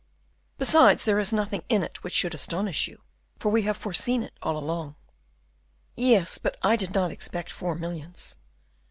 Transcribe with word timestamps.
Besides, 0.57 1.03
there 1.05 1.19
is 1.19 1.31
nothing 1.31 1.63
in 1.69 1.83
it 1.83 2.03
which 2.03 2.15
should 2.15 2.33
astonish 2.33 2.87
you, 2.87 3.03
for 3.37 3.51
we 3.51 3.61
have 3.69 3.77
foreseen 3.77 4.23
it 4.23 4.33
all 4.41 4.57
along." 4.57 4.95
"Yes; 5.95 6.39
but 6.39 6.57
I 6.63 6.75
did 6.75 6.95
not 6.95 7.11
expect 7.11 7.51
four 7.51 7.75
millions." 7.75 8.35